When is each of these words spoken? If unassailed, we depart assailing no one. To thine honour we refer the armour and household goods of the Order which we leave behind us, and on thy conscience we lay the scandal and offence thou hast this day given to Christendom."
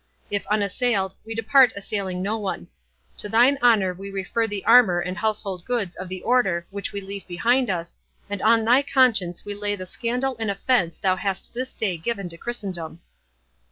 If 0.31 0.47
unassailed, 0.47 1.13
we 1.23 1.35
depart 1.35 1.73
assailing 1.75 2.23
no 2.23 2.35
one. 2.35 2.67
To 3.17 3.29
thine 3.29 3.59
honour 3.61 3.93
we 3.93 4.09
refer 4.09 4.47
the 4.47 4.65
armour 4.65 4.99
and 4.99 5.15
household 5.15 5.63
goods 5.63 5.95
of 5.95 6.09
the 6.09 6.23
Order 6.23 6.65
which 6.71 6.91
we 6.91 7.01
leave 7.01 7.27
behind 7.27 7.69
us, 7.69 7.99
and 8.27 8.41
on 8.41 8.65
thy 8.65 8.81
conscience 8.81 9.45
we 9.45 9.53
lay 9.53 9.75
the 9.75 9.85
scandal 9.85 10.35
and 10.39 10.49
offence 10.49 10.97
thou 10.97 11.17
hast 11.17 11.53
this 11.53 11.71
day 11.71 11.97
given 11.99 12.29
to 12.29 12.37
Christendom." 12.39 12.99